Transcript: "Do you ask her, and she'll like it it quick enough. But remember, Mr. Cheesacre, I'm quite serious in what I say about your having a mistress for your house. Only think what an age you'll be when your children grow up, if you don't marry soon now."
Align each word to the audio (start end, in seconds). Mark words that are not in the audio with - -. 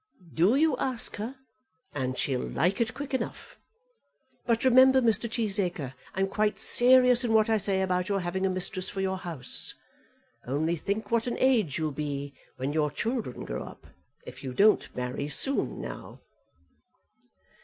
"Do 0.33 0.55
you 0.55 0.75
ask 0.77 1.17
her, 1.17 1.35
and 1.93 2.17
she'll 2.17 2.39
like 2.41 2.81
it 2.81 2.89
it 2.89 2.93
quick 2.95 3.13
enough. 3.13 3.59
But 4.47 4.65
remember, 4.65 4.99
Mr. 4.99 5.29
Cheesacre, 5.29 5.93
I'm 6.15 6.25
quite 6.25 6.57
serious 6.57 7.23
in 7.23 7.33
what 7.33 7.51
I 7.51 7.57
say 7.57 7.83
about 7.83 8.09
your 8.09 8.21
having 8.21 8.43
a 8.43 8.49
mistress 8.49 8.89
for 8.89 8.99
your 8.99 9.19
house. 9.19 9.75
Only 10.47 10.75
think 10.75 11.11
what 11.11 11.27
an 11.27 11.37
age 11.37 11.77
you'll 11.77 11.91
be 11.91 12.33
when 12.57 12.73
your 12.73 12.89
children 12.89 13.45
grow 13.45 13.61
up, 13.63 13.85
if 14.25 14.43
you 14.43 14.55
don't 14.55 14.89
marry 14.95 15.29
soon 15.29 15.79
now." 15.79 16.21